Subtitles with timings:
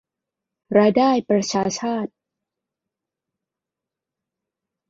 [0.77, 2.11] รายได้ประชาชาติ